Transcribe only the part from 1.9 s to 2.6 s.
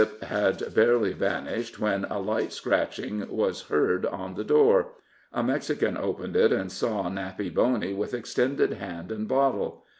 a light